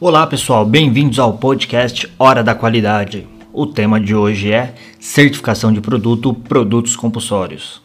Olá 0.00 0.24
pessoal, 0.28 0.64
bem-vindos 0.64 1.18
ao 1.18 1.38
podcast 1.38 2.08
Hora 2.16 2.40
da 2.40 2.54
Qualidade. 2.54 3.26
O 3.52 3.66
tema 3.66 4.00
de 4.00 4.14
hoje 4.14 4.52
é 4.52 4.72
certificação 5.00 5.72
de 5.72 5.80
produto, 5.80 6.32
produtos 6.32 6.94
compulsórios. 6.94 7.82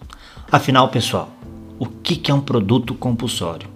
Afinal, 0.51 0.89
pessoal, 0.89 1.31
o 1.79 1.87
que 1.87 2.29
é 2.29 2.33
um 2.35 2.39
produto 2.39 2.93
compulsório? 2.93 3.67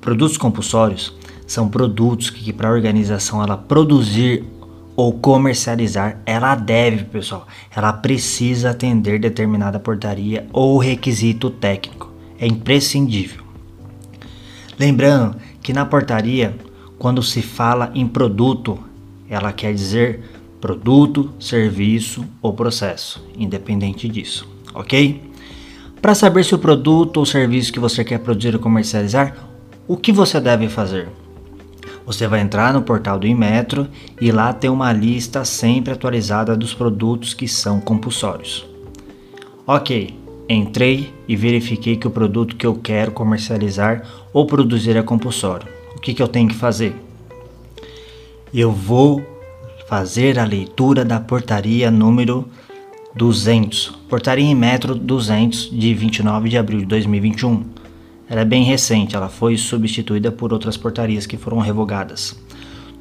Produtos 0.00 0.36
compulsórios 0.36 1.14
são 1.46 1.68
produtos 1.68 2.30
que 2.30 2.52
para 2.52 2.68
a 2.68 2.72
organização 2.72 3.40
ela 3.40 3.56
produzir 3.56 4.42
ou 4.96 5.12
comercializar, 5.12 6.20
ela 6.26 6.56
deve, 6.56 7.04
pessoal, 7.04 7.46
ela 7.72 7.92
precisa 7.92 8.70
atender 8.70 9.20
determinada 9.20 9.78
portaria 9.78 10.48
ou 10.52 10.78
requisito 10.78 11.48
técnico. 11.48 12.12
É 12.40 12.46
imprescindível. 12.48 13.44
Lembrando 14.76 15.36
que 15.62 15.72
na 15.72 15.84
portaria 15.86 16.56
quando 17.02 17.20
se 17.20 17.42
fala 17.42 17.90
em 17.96 18.06
produto, 18.06 18.78
ela 19.28 19.52
quer 19.52 19.74
dizer 19.74 20.22
produto, 20.60 21.32
serviço 21.40 22.24
ou 22.40 22.52
processo, 22.52 23.26
independente 23.36 24.08
disso, 24.08 24.48
ok? 24.72 25.20
Para 26.00 26.14
saber 26.14 26.44
se 26.44 26.54
o 26.54 26.60
produto 26.60 27.16
ou 27.16 27.26
serviço 27.26 27.72
que 27.72 27.80
você 27.80 28.04
quer 28.04 28.20
produzir 28.20 28.54
ou 28.54 28.60
comercializar, 28.60 29.34
o 29.88 29.96
que 29.96 30.12
você 30.12 30.40
deve 30.40 30.68
fazer? 30.68 31.08
Você 32.06 32.28
vai 32.28 32.38
entrar 32.38 32.72
no 32.72 32.82
portal 32.82 33.18
do 33.18 33.26
Inmetro 33.26 33.88
e 34.20 34.30
lá 34.30 34.52
tem 34.52 34.70
uma 34.70 34.92
lista 34.92 35.44
sempre 35.44 35.94
atualizada 35.94 36.56
dos 36.56 36.72
produtos 36.72 37.34
que 37.34 37.48
são 37.48 37.80
compulsórios. 37.80 38.64
Ok, 39.66 40.16
entrei 40.48 41.12
e 41.26 41.34
verifiquei 41.34 41.96
que 41.96 42.06
o 42.06 42.12
produto 42.12 42.54
que 42.54 42.64
eu 42.64 42.76
quero 42.76 43.10
comercializar 43.10 44.06
ou 44.32 44.46
produzir 44.46 44.94
é 44.94 45.02
compulsório 45.02 45.81
que, 46.02 46.12
que 46.12 46.20
eu 46.20 46.26
tenho 46.26 46.48
que 46.48 46.54
fazer? 46.56 46.94
Eu 48.52 48.72
vou 48.72 49.24
fazer 49.88 50.38
a 50.38 50.44
leitura 50.44 51.04
da 51.04 51.20
portaria 51.20 51.90
número 51.90 52.48
200, 53.14 54.00
portaria 54.08 54.44
em 54.44 54.54
metro 54.54 54.96
200 54.96 55.70
de 55.70 55.94
29 55.94 56.48
de 56.48 56.58
abril 56.58 56.80
de 56.80 56.86
2021. 56.86 57.64
Ela 58.28 58.40
é 58.40 58.44
bem 58.44 58.64
recente, 58.64 59.14
ela 59.14 59.28
foi 59.28 59.56
substituída 59.56 60.32
por 60.32 60.52
outras 60.52 60.76
portarias 60.76 61.24
que 61.24 61.36
foram 61.36 61.58
revogadas. 61.58 62.36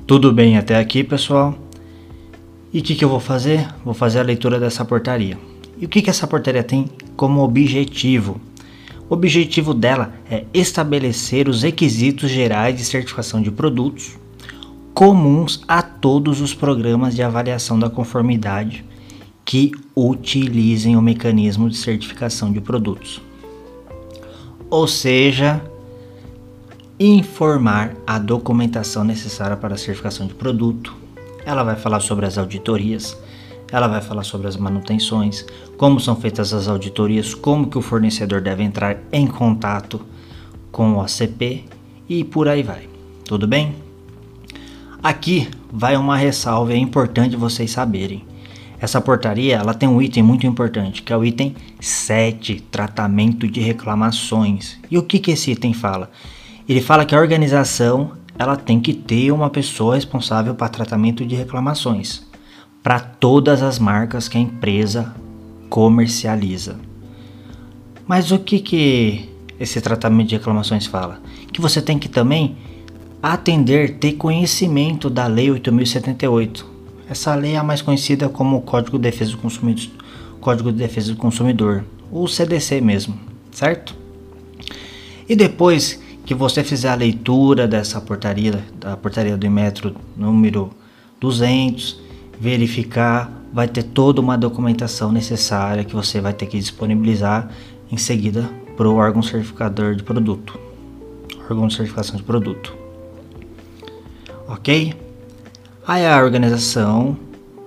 Tudo 0.05 0.31
bem 0.31 0.57
até 0.57 0.77
aqui, 0.77 1.03
pessoal? 1.03 1.57
E 2.71 2.79
o 2.79 2.83
que, 2.83 2.93
que 2.93 3.03
eu 3.03 3.09
vou 3.09 3.19
fazer? 3.19 3.67
Vou 3.83 3.95
fazer 3.95 4.19
a 4.19 4.23
leitura 4.23 4.59
dessa 4.59 4.85
portaria. 4.85 5.39
E 5.77 5.85
o 5.85 5.89
que, 5.89 6.01
que 6.01 6.09
essa 6.09 6.27
portaria 6.27 6.63
tem 6.63 6.85
como 7.15 7.41
objetivo? 7.41 8.39
O 9.11 9.13
objetivo 9.13 9.73
dela 9.73 10.13
é 10.31 10.45
estabelecer 10.53 11.49
os 11.49 11.63
requisitos 11.63 12.31
gerais 12.31 12.77
de 12.77 12.85
certificação 12.85 13.41
de 13.41 13.51
produtos 13.51 14.15
comuns 14.93 15.61
a 15.67 15.81
todos 15.81 16.39
os 16.39 16.53
programas 16.53 17.13
de 17.13 17.21
avaliação 17.21 17.77
da 17.77 17.89
conformidade 17.89 18.85
que 19.43 19.73
utilizem 19.93 20.95
o 20.95 21.01
mecanismo 21.01 21.69
de 21.69 21.75
certificação 21.75 22.53
de 22.53 22.61
produtos. 22.61 23.21
Ou 24.69 24.87
seja, 24.87 25.61
informar 26.97 27.93
a 28.07 28.17
documentação 28.17 29.03
necessária 29.03 29.57
para 29.57 29.73
a 29.73 29.77
certificação 29.77 30.25
de 30.25 30.35
produto. 30.35 30.95
Ela 31.45 31.63
vai 31.63 31.75
falar 31.75 31.99
sobre 31.99 32.25
as 32.25 32.37
auditorias, 32.37 33.17
ela 33.71 33.87
vai 33.87 34.01
falar 34.01 34.23
sobre 34.23 34.47
as 34.47 34.57
manutenções, 34.57 35.45
como 35.77 35.99
são 35.99 36.15
feitas 36.15 36.53
as 36.53 36.67
auditorias, 36.67 37.33
como 37.33 37.67
que 37.67 37.77
o 37.77 37.81
fornecedor 37.81 38.41
deve 38.41 38.63
entrar 38.63 38.97
em 39.11 39.25
contato 39.25 40.01
com 40.71 40.93
o 40.93 41.01
ACP 41.01 41.63
e 42.09 42.23
por 42.23 42.49
aí 42.49 42.61
vai. 42.61 42.89
Tudo 43.23 43.47
bem? 43.47 43.75
Aqui 45.01 45.47
vai 45.71 45.95
uma 45.95 46.17
ressalva, 46.17 46.73
é 46.73 46.77
importante 46.77 47.35
vocês 47.35 47.71
saberem. 47.71 48.25
Essa 48.79 48.99
portaria, 48.99 49.55
ela 49.55 49.73
tem 49.73 49.87
um 49.87 50.01
item 50.01 50.23
muito 50.23 50.45
importante, 50.45 51.01
que 51.01 51.13
é 51.13 51.17
o 51.17 51.23
item 51.23 51.55
7, 51.79 52.61
tratamento 52.71 53.47
de 53.47 53.61
reclamações. 53.61 54.77
E 54.89 54.97
o 54.97 55.03
que 55.03 55.19
que 55.19 55.31
esse 55.31 55.51
item 55.51 55.73
fala? 55.73 56.11
Ele 56.67 56.81
fala 56.81 57.05
que 57.05 57.15
a 57.15 57.19
organização, 57.19 58.11
ela 58.37 58.57
tem 58.57 58.79
que 58.79 58.93
ter 58.93 59.31
uma 59.31 59.49
pessoa 59.49 59.95
responsável 59.95 60.55
para 60.55 60.67
tratamento 60.67 61.25
de 61.25 61.35
reclamações 61.35 62.30
para 62.83 62.99
todas 62.99 63.61
as 63.61 63.77
marcas 63.77 64.27
que 64.27 64.37
a 64.37 64.41
empresa 64.41 65.13
comercializa. 65.69 66.79
Mas 68.07 68.31
o 68.31 68.39
que, 68.39 68.59
que 68.59 69.29
esse 69.59 69.79
tratamento 69.79 70.29
de 70.29 70.35
reclamações 70.35 70.85
fala? 70.85 71.21
Que 71.53 71.61
você 71.61 71.81
tem 71.81 71.99
que 71.99 72.09
também 72.09 72.57
atender, 73.21 73.97
ter 73.97 74.13
conhecimento 74.13 75.09
da 75.09 75.27
Lei 75.27 75.51
8078. 75.51 76.65
Essa 77.07 77.35
lei 77.35 77.53
é 77.53 77.57
a 77.57 77.63
mais 77.63 77.81
conhecida 77.81 78.29
como 78.29 78.61
Código 78.61 78.97
de 78.97 79.03
Defesa 79.03 79.31
do 79.31 79.37
Consumidor, 79.37 79.91
Código 80.39 80.71
de 80.71 80.77
Defesa 80.77 81.13
do 81.13 81.17
Consumidor, 81.17 81.83
o 82.11 82.27
CDC 82.27 82.81
mesmo, 82.81 83.19
certo? 83.51 83.95
E 85.27 85.35
depois 85.35 86.01
que 86.25 86.33
você 86.33 86.63
fizer 86.63 86.89
a 86.89 86.95
leitura 86.95 87.67
dessa 87.67 87.99
portaria, 87.99 88.63
da 88.79 88.95
portaria 88.95 89.35
do 89.35 89.51
metro 89.51 89.95
número 90.15 90.71
200, 91.19 91.99
verificar, 92.41 93.31
vai 93.53 93.67
ter 93.67 93.83
toda 93.83 94.19
uma 94.19 94.35
documentação 94.35 95.11
necessária 95.11 95.83
que 95.83 95.93
você 95.93 96.19
vai 96.19 96.33
ter 96.33 96.47
que 96.47 96.57
disponibilizar 96.57 97.51
em 97.91 97.97
seguida 97.97 98.49
para 98.75 98.89
o 98.89 98.95
órgão 98.95 99.21
certificador 99.21 99.93
de 99.93 100.01
produto, 100.01 100.59
órgão 101.47 101.67
de 101.67 101.75
certificação 101.75 102.15
de 102.15 102.23
produto. 102.23 102.75
Ok? 104.47 104.91
Aí 105.85 106.03
a 106.03 106.17
organização 106.17 107.15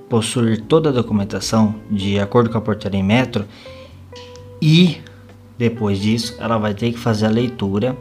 possuir 0.09 0.63
toda 0.63 0.89
a 0.89 0.93
documentação 0.93 1.77
de 1.89 2.19
acordo 2.19 2.51
com 2.51 2.59
a 2.59 2.61
portaria 2.61 2.99
em 2.99 3.03
metro 3.05 3.45
e 4.61 4.99
depois 5.57 6.01
disso 6.01 6.35
ela 6.41 6.59
vai 6.59 6.75
ter 6.75 6.91
que 6.91 6.99
fazer 6.99 7.27
a 7.27 7.31
leitura 7.31 7.97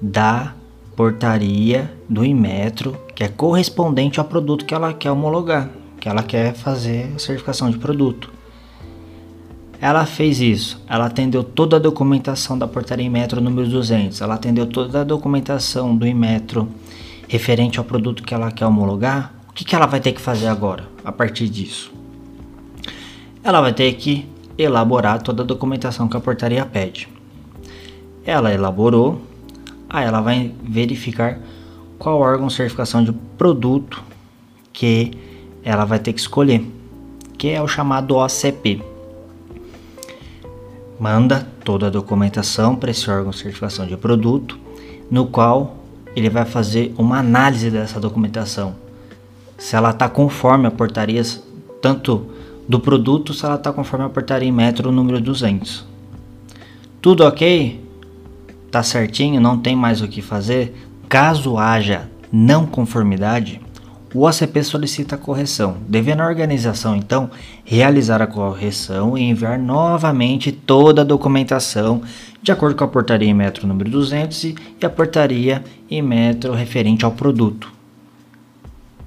da 0.00 0.54
portaria 0.94 1.92
do 2.08 2.24
Inmetro 2.24 2.96
que 3.12 3.24
é 3.24 3.28
correspondente 3.28 4.20
ao 4.20 4.24
produto 4.24 4.64
que 4.64 4.74
ela 4.74 4.92
quer 4.92 5.10
homologar 5.10 5.68
que 6.06 6.10
ela 6.10 6.22
quer 6.22 6.54
fazer 6.54 7.18
certificação 7.18 7.68
de 7.68 7.78
produto. 7.78 8.32
Ela 9.80 10.06
fez 10.06 10.40
isso, 10.40 10.80
ela 10.88 11.06
atendeu 11.06 11.42
toda 11.42 11.74
a 11.74 11.78
documentação 11.80 12.56
da 12.56 12.68
portaria 12.68 13.04
Inmetro 13.04 13.40
número 13.40 13.68
200, 13.68 14.20
ela 14.20 14.36
atendeu 14.36 14.66
toda 14.68 15.00
a 15.00 15.04
documentação 15.04 15.96
do 15.96 16.06
Inmetro 16.06 16.68
referente 17.26 17.80
ao 17.80 17.84
produto 17.84 18.22
que 18.22 18.32
ela 18.32 18.52
quer 18.52 18.66
homologar. 18.66 19.34
O 19.48 19.52
que, 19.52 19.64
que 19.64 19.74
ela 19.74 19.86
vai 19.86 19.98
ter 19.98 20.12
que 20.12 20.20
fazer 20.20 20.46
agora, 20.46 20.84
a 21.04 21.10
partir 21.10 21.48
disso? 21.48 21.92
Ela 23.42 23.60
vai 23.60 23.72
ter 23.72 23.92
que 23.94 24.28
elaborar 24.56 25.20
toda 25.20 25.42
a 25.42 25.46
documentação 25.46 26.06
que 26.06 26.16
a 26.16 26.20
portaria 26.20 26.64
pede. 26.64 27.08
Ela 28.24 28.54
elaborou, 28.54 29.20
aí 29.90 30.06
ela 30.06 30.20
vai 30.20 30.54
verificar 30.62 31.40
qual 31.98 32.20
órgão 32.20 32.46
de 32.46 32.54
certificação 32.54 33.02
de 33.02 33.10
produto 33.36 34.04
que 34.72 35.26
ela 35.66 35.84
vai 35.84 35.98
ter 35.98 36.12
que 36.12 36.20
escolher, 36.20 36.64
que 37.36 37.48
é 37.48 37.60
o 37.60 37.66
chamado 37.66 38.14
OCP. 38.14 38.80
Manda 41.00 41.44
toda 41.64 41.88
a 41.88 41.90
documentação 41.90 42.76
para 42.76 42.92
esse 42.92 43.10
órgão 43.10 43.32
de 43.32 43.38
certificação 43.38 43.84
de 43.84 43.96
produto, 43.96 44.56
no 45.10 45.26
qual 45.26 45.78
ele 46.14 46.30
vai 46.30 46.44
fazer 46.44 46.94
uma 46.96 47.18
análise 47.18 47.68
dessa 47.68 47.98
documentação. 47.98 48.76
Se 49.58 49.74
ela 49.74 49.90
está 49.90 50.08
conforme 50.08 50.68
a 50.68 50.70
portaria, 50.70 51.20
tanto 51.82 52.28
do 52.68 52.78
produto, 52.78 53.34
se 53.34 53.44
ela 53.44 53.56
está 53.56 53.72
conforme 53.72 54.06
a 54.06 54.08
portaria 54.08 54.48
em 54.48 54.52
metro 54.52 54.92
número 54.92 55.20
200. 55.20 55.84
Tudo 57.02 57.24
ok? 57.24 57.84
Tá 58.70 58.84
certinho? 58.84 59.40
Não 59.40 59.58
tem 59.58 59.74
mais 59.74 60.00
o 60.00 60.06
que 60.06 60.22
fazer? 60.22 60.76
Caso 61.08 61.58
haja 61.58 62.08
não 62.32 62.66
conformidade, 62.66 63.60
o 64.14 64.26
ACP 64.26 64.62
solicita 64.62 65.16
a 65.16 65.18
correção, 65.18 65.78
devendo 65.88 66.20
a 66.20 66.26
organização 66.26 66.94
então 66.94 67.30
realizar 67.64 68.22
a 68.22 68.26
correção 68.26 69.18
e 69.18 69.22
enviar 69.22 69.58
novamente 69.58 70.52
toda 70.52 71.02
a 71.02 71.04
documentação 71.04 72.02
de 72.40 72.52
acordo 72.52 72.76
com 72.76 72.84
a 72.84 72.88
portaria 72.88 73.28
em 73.28 73.34
metro 73.34 73.66
número 73.66 73.90
200 73.90 74.44
e 74.44 74.56
a 74.82 74.88
portaria 74.88 75.64
em 75.90 76.00
metro 76.00 76.52
referente 76.52 77.04
ao 77.04 77.10
produto. 77.10 77.72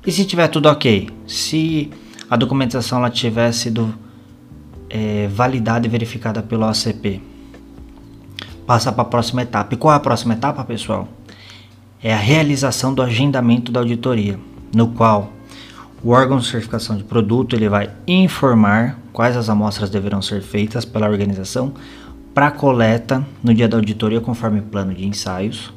E 0.06 0.12
se 0.12 0.26
tiver 0.26 0.48
tudo 0.50 0.68
ok? 0.68 1.10
Se 1.26 1.90
a 2.30 2.36
documentação 2.36 3.00
ela 3.00 3.10
tiver 3.10 3.52
sido 3.54 3.94
é, 4.90 5.28
validada 5.28 5.88
e 5.88 5.90
verificada 5.90 6.42
pelo 6.42 6.66
ACP, 6.66 7.22
passa 8.66 8.92
para 8.92 9.04
a 9.04 9.06
próxima 9.06 9.42
etapa. 9.42 9.74
E 9.74 9.78
qual 9.78 9.94
é 9.94 9.98
a 9.98 10.00
próxima 10.00 10.34
etapa, 10.34 10.64
pessoal? 10.64 11.08
É 12.04 12.14
a 12.14 12.18
realização 12.18 12.94
do 12.94 13.02
agendamento 13.02 13.72
da 13.72 13.80
auditoria 13.80 14.40
no 14.74 14.90
qual 14.90 15.32
o 16.04 16.12
órgão 16.12 16.38
de 16.38 16.46
certificação 16.46 16.96
de 16.96 17.04
produto 17.04 17.56
ele 17.56 17.68
vai 17.68 17.90
informar 18.08 18.98
quais 19.12 19.36
as 19.36 19.50
amostras 19.50 19.90
deverão 19.90 20.22
ser 20.22 20.42
feitas 20.42 20.86
pela 20.86 21.10
organização 21.10 21.74
para 22.34 22.52
coleta 22.52 23.26
no 23.44 23.54
dia 23.54 23.68
da 23.68 23.76
auditoria 23.76 24.22
conforme 24.22 24.62
plano 24.62 24.94
de 24.94 25.06
ensaios. 25.06 25.74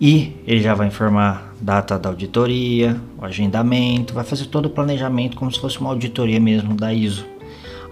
E 0.00 0.34
ele 0.46 0.60
já 0.60 0.74
vai 0.74 0.88
informar 0.88 1.54
data 1.60 1.98
da 1.98 2.08
auditoria, 2.08 3.00
o 3.18 3.24
agendamento, 3.24 4.14
vai 4.14 4.24
fazer 4.24 4.46
todo 4.46 4.66
o 4.66 4.70
planejamento 4.70 5.36
como 5.36 5.52
se 5.52 5.60
fosse 5.60 5.78
uma 5.78 5.90
auditoria 5.90 6.40
mesmo 6.40 6.74
da 6.74 6.92
ISO. 6.92 7.26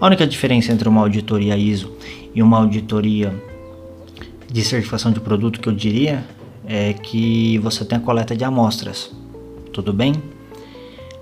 A 0.01 0.07
única 0.07 0.25
diferença 0.25 0.71
entre 0.71 0.89
uma 0.89 1.01
auditoria 1.01 1.55
ISO 1.55 1.93
e 2.33 2.41
uma 2.41 2.57
auditoria 2.57 3.33
de 4.51 4.63
certificação 4.63 5.11
de 5.11 5.19
produto 5.19 5.59
que 5.59 5.69
eu 5.69 5.73
diria 5.73 6.25
é 6.65 6.93
que 6.93 7.57
você 7.59 7.85
tem 7.85 7.97
a 7.97 8.01
coleta 8.01 8.35
de 8.35 8.43
amostras. 8.43 9.11
Tudo 9.73 9.93
bem? 9.93 10.13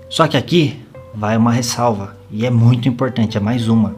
Só 0.08 0.26
que 0.26 0.36
aqui 0.36 0.80
vai 1.14 1.36
uma 1.36 1.52
ressalva 1.52 2.16
e 2.30 2.46
é 2.46 2.50
muito 2.50 2.88
importante, 2.88 3.36
é 3.36 3.40
mais 3.40 3.68
uma. 3.68 3.96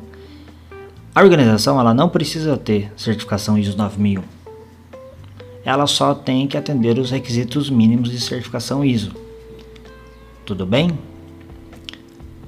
A 1.15 1.23
organização 1.23 1.79
ela 1.81 1.93
não 1.93 2.09
precisa 2.09 2.57
ter 2.57 2.93
certificação 2.97 3.59
ISO 3.59 3.77
9001 3.77 4.41
ela 5.65 5.87
só 5.87 6.15
tem 6.15 6.47
que 6.47 6.57
atender 6.57 6.99
os 6.99 7.11
requisitos 7.11 7.69
mínimos 7.69 8.11
de 8.11 8.21
certificação 8.21 8.85
ISO. 8.85 9.13
Tudo 10.45 10.67
bem? 10.67 10.91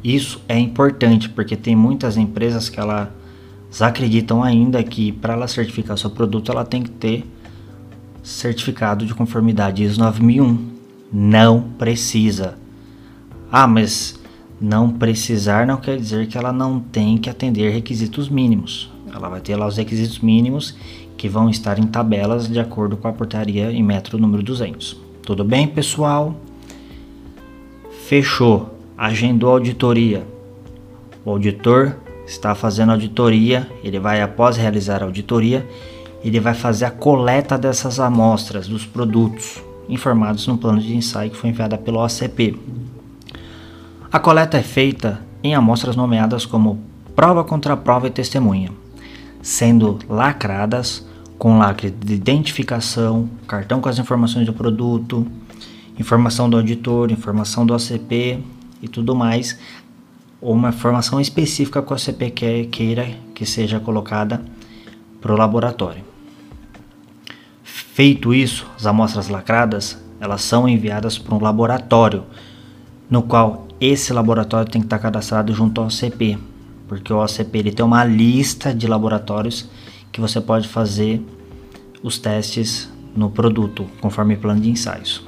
Isso 0.03 0.41
é 0.49 0.59
importante 0.59 1.29
porque 1.29 1.57
tem 1.57 1.77
muitas 1.77 2.17
empresas 2.17 2.69
que 2.69 2.81
elas 2.81 3.09
acreditam 3.81 4.43
ainda 4.43 4.83
que 4.83 5.13
para 5.13 5.35
ela 5.35 5.47
certificar 5.47 5.97
seu 5.97 6.11
produto 6.11 6.51
ela 6.51 6.65
tem 6.65 6.83
que 6.83 6.91
ter 6.91 7.25
certificado 8.23 9.05
de 9.07 9.15
conformidade 9.15 9.85
ISO 9.85 10.01
9001. 10.01 10.72
Não 11.13 11.61
precisa. 11.61 12.55
Ah, 13.51 13.67
mas 13.67 14.19
não 14.59 14.91
precisar 14.91 15.67
não 15.67 15.77
quer 15.77 15.99
dizer 15.99 16.27
que 16.27 16.39
ela 16.39 16.53
não 16.53 16.81
tem 16.81 17.19
que 17.19 17.29
atender 17.29 17.71
requisitos 17.71 18.31
mínimos. 18.31 18.91
Ela 19.13 19.29
vai 19.29 19.41
ter 19.41 19.57
lá 19.57 19.67
os 19.67 19.77
requisitos 19.77 20.21
mínimos 20.21 20.75
que 21.19 21.29
vão 21.29 21.51
estar 21.51 21.79
em 21.79 21.87
tabelas 21.87 22.49
de 22.49 22.59
acordo 22.59 22.97
com 22.97 23.09
a 23.09 23.13
portaria 23.13 23.71
em 23.71 23.83
metro 23.83 24.17
número 24.17 24.43
200. 24.43 24.97
Tudo 25.23 25.45
bem, 25.45 25.69
pessoal? 25.69 26.35
Fechou. 28.07 28.79
Agendou 28.97 29.51
a 29.51 29.55
auditoria. 29.55 30.27
O 31.25 31.31
auditor 31.31 31.97
está 32.27 32.55
fazendo 32.55 32.93
auditoria, 32.93 33.69
ele 33.85 33.99
vai 33.99 34.23
após 34.23 34.57
realizar 34.57 35.03
a 35.03 35.07
auditoria, 35.07 35.69
ele 36.25 36.41
vai 36.41 36.55
fazer 36.55 36.87
a 36.87 36.91
coleta 36.91 37.59
dessas 37.59 38.01
amostras 38.01 38.67
dos 38.67 38.87
produtos 38.87 39.61
informados 39.89 40.47
no 40.47 40.59
plano 40.59 40.81
de 40.81 40.95
ensaio 40.95 41.31
que 41.31 41.37
foi 41.37 41.51
enviada 41.51 41.77
pelo 41.77 42.03
OCP. 42.05 42.57
A 44.11 44.19
coleta 44.19 44.59
é 44.59 44.63
feita 44.63 45.21
em 45.43 45.55
amostras 45.55 45.97
nomeadas 45.97 46.47
como 46.47 46.81
prova 47.17 47.45
contra 47.45 47.77
prova 47.77 48.07
e 48.07 48.11
testemunha, 48.11 48.71
sendo 49.41 49.99
lacradas 50.09 51.07
com 51.39 51.59
lacre 51.59 51.91
de 51.91 52.15
identificação, 52.15 53.29
cartão 53.49 53.81
com 53.81 53.89
as 53.89 53.99
informações 53.99 54.47
do 54.47 54.53
produto, 54.53 55.27
informação 55.99 56.49
do 56.49 56.57
auditor, 56.57 57.11
informação 57.11 57.67
do 57.67 57.75
ACP 57.75 58.39
e 58.81 58.89
tudo 58.89 59.15
mais, 59.15 59.59
ou 60.41 60.55
uma 60.55 60.69
informação 60.69 61.21
específica 61.21 61.83
que 61.83 61.93
o 61.93 61.97
ACP 61.97 62.67
queira 62.71 63.09
que 63.35 63.45
seja 63.45 63.81
colocada 63.81 64.43
para 65.21 65.33
o 65.33 65.37
laboratório. 65.37 66.12
Feito 67.93 68.33
isso, 68.33 68.67
as 68.75 68.87
amostras 68.87 69.29
lacradas 69.29 70.03
elas 70.19 70.41
são 70.41 70.67
enviadas 70.67 71.19
para 71.19 71.35
um 71.35 71.39
laboratório, 71.39 72.25
no 73.11 73.23
qual 73.23 73.69
esse 73.79 74.15
laboratório 74.15 74.71
tem 74.71 74.81
que 74.81 74.87
estar 74.87 74.99
cadastrado 74.99 75.53
junto 75.53 75.79
ao 75.79 75.89
ACP, 75.89 76.39
porque 76.89 77.13
o 77.13 77.21
ACP 77.21 77.59
ele 77.59 77.71
tem 77.71 77.85
uma 77.85 78.03
lista 78.03 78.75
de 78.75 78.87
laboratórios 78.87 79.69
que 80.11 80.23
você 80.23 80.41
pode 80.41 80.69
fazer 80.69 81.23
os 82.03 82.19
testes 82.19 82.91
no 83.15 83.29
produto, 83.29 83.87
conforme 84.01 84.39
plano 84.39 84.63
de 84.63 84.71
ensaios. 84.71 85.23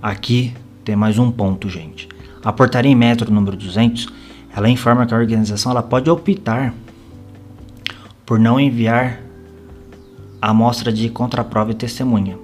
Aqui 0.00 0.54
tem 0.84 0.94
mais 0.94 1.18
um 1.18 1.32
ponto, 1.32 1.68
gente. 1.68 2.08
A 2.44 2.52
portaria 2.52 2.92
em 2.92 2.94
metro 2.94 3.32
número 3.32 3.56
200, 3.56 4.06
ela 4.54 4.68
informa 4.68 5.04
que 5.06 5.12
a 5.12 5.18
organização 5.18 5.72
ela 5.72 5.82
pode 5.82 6.08
optar 6.08 6.72
por 8.24 8.38
não 8.38 8.60
enviar 8.60 9.28
a 10.40 10.50
amostra 10.50 10.92
de 10.92 11.08
contraprova 11.10 11.70
e 11.70 11.74
testemunha. 11.74 12.38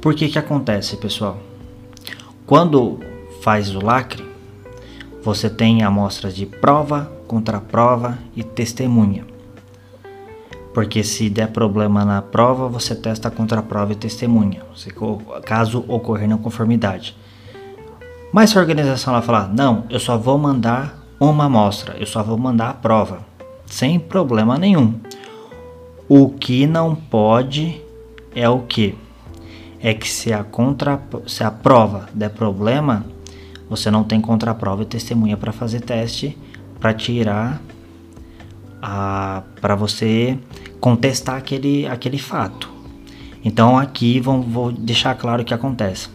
Por 0.00 0.14
que 0.14 0.28
que 0.28 0.38
acontece, 0.38 0.96
pessoal? 0.96 1.38
Quando 2.46 3.00
faz 3.40 3.74
o 3.74 3.84
lacre, 3.84 4.24
você 5.22 5.48
tem 5.48 5.82
amostras 5.82 6.34
de 6.34 6.44
prova, 6.44 7.10
contraprova 7.26 8.18
e 8.34 8.42
testemunha. 8.42 9.24
Porque 10.74 11.04
se 11.04 11.30
der 11.30 11.48
problema 11.48 12.04
na 12.04 12.20
prova, 12.20 12.68
você 12.68 12.94
testa 12.94 13.28
a 13.28 13.62
prova 13.62 13.92
e 13.92 13.96
testemunha, 13.96 14.62
caso 15.44 15.84
ocorrer 15.86 16.28
não 16.28 16.38
conformidade. 16.38 17.16
Mas 18.32 18.50
se 18.50 18.58
a 18.58 18.60
organização 18.60 19.12
ela 19.12 19.22
falar, 19.22 19.48
não, 19.48 19.84
eu 19.90 20.00
só 20.00 20.16
vou 20.16 20.38
mandar 20.38 20.98
uma 21.20 21.44
amostra, 21.44 21.94
eu 21.98 22.06
só 22.06 22.22
vou 22.22 22.38
mandar 22.38 22.70
a 22.70 22.74
prova, 22.74 23.20
sem 23.66 24.00
problema 24.00 24.58
nenhum. 24.58 24.98
O 26.14 26.28
que 26.28 26.66
não 26.66 26.94
pode 26.94 27.80
é 28.34 28.46
o 28.46 28.58
que? 28.58 28.94
É 29.80 29.94
que 29.94 30.06
se 30.06 30.30
a, 30.30 30.44
contra, 30.44 31.00
se 31.26 31.42
a 31.42 31.50
prova 31.50 32.06
der 32.12 32.28
problema, 32.28 33.06
você 33.66 33.90
não 33.90 34.04
tem 34.04 34.20
contraprova 34.20 34.82
e 34.82 34.84
testemunha 34.84 35.38
para 35.38 35.52
fazer 35.52 35.80
teste 35.80 36.36
para 36.78 36.92
tirar 36.92 37.62
para 39.58 39.74
você 39.74 40.38
contestar 40.78 41.36
aquele, 41.36 41.86
aquele 41.86 42.18
fato. 42.18 42.70
Então 43.42 43.78
aqui 43.78 44.20
vão, 44.20 44.42
vou 44.42 44.70
deixar 44.70 45.14
claro 45.14 45.40
o 45.40 45.46
que 45.46 45.54
acontece. 45.54 46.10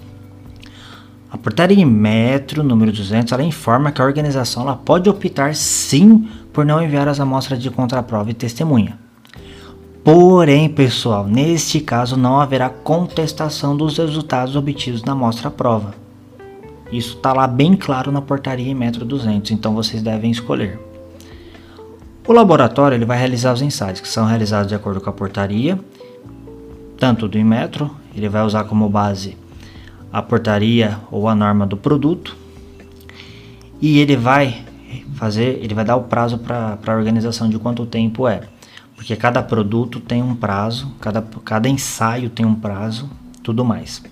A 1.32 1.40
portaria 1.40 1.82
em 1.82 1.86
metro 1.86 2.62
número 2.62 2.92
200 2.92 3.34
ela 3.34 3.42
informa 3.42 3.92
que 3.92 4.00
a 4.00 4.06
organização 4.06 4.62
ela 4.62 4.76
pode 4.76 5.10
optar 5.10 5.56
sim 5.56 6.30
por 6.54 6.64
não 6.64 6.84
enviar 6.84 7.08
as 7.08 7.20
amostras 7.20 7.60
de 7.60 7.72
contraprova 7.72 8.30
e 8.30 8.36
testemunha. 8.36 9.07
Porém, 10.08 10.70
pessoal, 10.70 11.28
neste 11.28 11.82
caso 11.82 12.16
não 12.16 12.40
haverá 12.40 12.70
contestação 12.70 13.76
dos 13.76 13.98
resultados 13.98 14.56
obtidos 14.56 15.04
na 15.04 15.12
amostra-prova. 15.12 15.96
Isso 16.90 17.18
está 17.18 17.34
lá 17.34 17.46
bem 17.46 17.76
claro 17.76 18.10
na 18.10 18.22
portaria 18.22 18.72
em 18.72 18.74
metro 18.74 19.04
200, 19.04 19.52
então 19.52 19.76
vocês 19.76 20.02
devem 20.02 20.32
escolher. 20.32 20.80
O 22.26 22.32
laboratório 22.32 22.96
ele 22.96 23.04
vai 23.04 23.18
realizar 23.18 23.52
os 23.52 23.62
ensaios, 23.62 24.00
que 24.00 24.08
são 24.08 24.26
realizados 24.26 24.70
de 24.70 24.76
acordo 24.76 25.02
com 25.02 25.10
a 25.10 25.14
portaria, 25.14 25.78
tanto 26.98 27.28
do 27.28 27.38
Inmetro, 27.38 27.92
ele 28.16 28.30
vai 28.30 28.44
usar 28.44 28.64
como 28.64 28.88
base 28.88 29.36
a 30.10 30.22
portaria 30.22 31.02
ou 31.12 31.28
a 31.28 31.36
norma 31.36 31.68
do 31.68 31.76
produto, 31.76 32.34
e 33.82 34.00
ele 34.00 34.16
vai 34.16 34.64
fazer, 35.16 35.60
ele 35.62 35.74
vai 35.74 35.84
dar 35.84 35.98
o 35.98 36.04
prazo 36.04 36.38
para 36.38 36.80
a 36.88 36.96
organização 36.96 37.50
de 37.50 37.60
quanto 37.60 37.86
tempo 37.86 38.26
é, 38.26 38.44
porque 38.98 39.16
cada 39.16 39.44
produto 39.44 40.00
tem 40.00 40.24
um 40.24 40.36
prazo, 40.36 40.92
cada, 41.00 41.22
cada 41.22 41.70
ensaio 41.70 42.32
tem 42.32 42.44
um 42.44 42.56
prazo, 42.56 43.08
tudo 43.44 43.64
mais. 43.64 44.04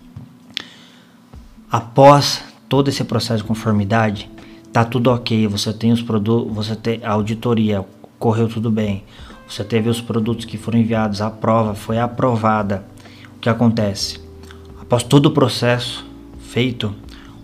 Após 1.69 2.43
todo 2.69 2.87
esse 2.87 3.03
processo 3.03 3.41
de 3.41 3.47
conformidade, 3.47 4.29
tá 4.71 4.85
tudo 4.85 5.09
ok, 5.09 5.47
você 5.47 5.73
tem 5.73 5.91
os 5.91 6.03
produtos, 6.03 6.53
você 6.53 6.75
tem 6.75 7.03
a 7.03 7.11
auditoria, 7.11 7.83
correu 8.19 8.47
tudo 8.47 8.69
bem. 8.69 9.03
Você 9.49 9.63
teve 9.63 9.89
os 9.89 9.99
produtos 9.99 10.45
que 10.45 10.57
foram 10.57 10.77
enviados, 10.77 11.19
a 11.19 11.31
prova 11.31 11.73
foi 11.73 11.97
aprovada. 11.97 12.85
O 13.37 13.39
que 13.39 13.49
acontece? 13.49 14.19
Após 14.79 15.01
todo 15.01 15.25
o 15.25 15.31
processo 15.31 16.05
feito, 16.39 16.93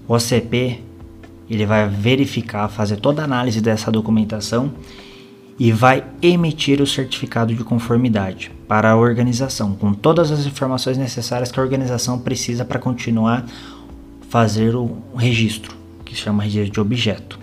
o 0.08 0.14
OCP 0.14 0.80
ele 1.50 1.66
vai 1.66 1.90
verificar, 1.90 2.70
fazer 2.70 2.98
toda 2.98 3.24
a 3.24 3.26
análise 3.26 3.60
dessa 3.62 3.92
documentação 3.92 4.72
e 5.62 5.72
vai 5.72 6.04
emitir 6.24 6.82
o 6.82 6.88
certificado 6.88 7.54
de 7.54 7.64
conformidade 7.64 8.52
para 8.68 8.90
a 8.90 8.96
organização, 8.96 9.76
com 9.76 9.94
todas 9.94 10.32
as 10.32 10.48
informações 10.48 10.98
necessárias 10.98 11.52
que 11.52 11.60
a 11.60 11.62
organização 11.62 12.18
precisa 12.18 12.66
para 12.66 12.80
continuar 12.80 13.46
fazer 14.28 14.76
o 14.76 14.98
registro, 15.16 15.78
que 16.04 16.16
se 16.16 16.22
chama 16.22 16.42
registro 16.42 16.72
de 16.72 16.80
objeto. 16.80 17.38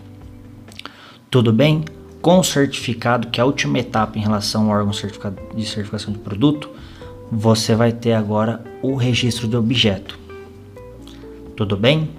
Tudo 1.30 1.52
bem? 1.52 1.84
com 2.20 2.40
o 2.40 2.44
certificado, 2.44 3.28
que 3.28 3.40
é 3.40 3.42
a 3.42 3.46
última 3.46 3.78
etapa 3.78 4.18
em 4.18 4.20
relação 4.20 4.64
ao 4.64 4.78
órgão 4.78 4.90
de 5.54 5.64
certificação 5.64 6.12
de 6.12 6.18
produto, 6.18 6.68
você 7.30 7.76
vai 7.76 7.92
ter 7.92 8.14
agora 8.14 8.60
o 8.82 8.96
registro 8.96 9.46
de 9.46 9.56
objeto. 9.56 10.18
Tudo 11.56 11.76
bem? 11.76 12.10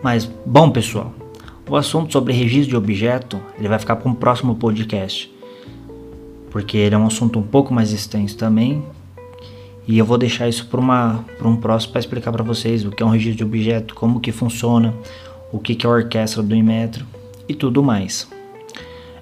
Mas, 0.00 0.30
bom 0.46 0.70
pessoal, 0.70 1.12
o 1.68 1.76
assunto 1.76 2.12
sobre 2.12 2.32
registro 2.32 2.70
de 2.70 2.76
objeto 2.76 3.40
ele 3.58 3.68
vai 3.68 3.78
ficar 3.78 3.96
para 3.96 4.08
um 4.08 4.14
próximo 4.14 4.54
podcast, 4.54 5.32
porque 6.50 6.76
ele 6.76 6.94
é 6.94 6.98
um 6.98 7.06
assunto 7.06 7.38
um 7.38 7.42
pouco 7.42 7.72
mais 7.72 7.92
extenso 7.92 8.36
também, 8.36 8.84
e 9.86 9.98
eu 9.98 10.04
vou 10.04 10.16
deixar 10.16 10.48
isso 10.48 10.66
para 10.66 10.80
um 11.48 11.56
próximo 11.56 11.92
para 11.92 12.00
explicar 12.00 12.32
para 12.32 12.42
vocês 12.42 12.84
o 12.84 12.90
que 12.90 13.02
é 13.02 13.06
um 13.06 13.10
registro 13.10 13.36
de 13.36 13.44
objeto, 13.44 13.94
como 13.94 14.20
que 14.20 14.32
funciona, 14.32 14.94
o 15.52 15.58
que, 15.58 15.74
que 15.74 15.86
é 15.86 15.88
a 15.88 15.92
orquestra 15.92 16.42
do 16.42 16.54
Inmetro 16.54 17.06
e 17.48 17.54
tudo 17.54 17.82
mais. 17.82 18.28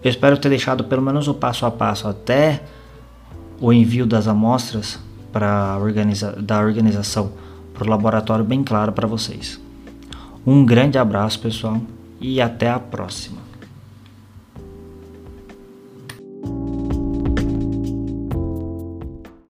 Eu 0.03 0.11
espero 0.11 0.37
ter 0.39 0.49
deixado 0.49 0.85
pelo 0.85 1.03
menos 1.03 1.29
o 1.29 1.35
passo 1.35 1.67
a 1.67 1.71
passo 1.71 2.09
até 2.09 2.63
o 3.61 3.73
envio 3.73 4.07
das 4.07 4.27
amostras 4.27 4.99
para 5.33 5.79
organiza 5.81 6.33
da 6.33 6.61
organização 6.61 7.33
para 7.73 7.85
o 7.85 7.89
laboratório 7.91 8.45
bem 8.45 8.63
claro 8.63 8.93
para 8.93 9.07
vocês. 9.07 9.61
Um 10.47 10.65
grande 10.65 10.99
abraço, 10.99 11.39
pessoal, 11.41 11.81
e 12.23 12.41
até 12.41 12.71
a 12.71 12.79
próxima. 12.79 13.42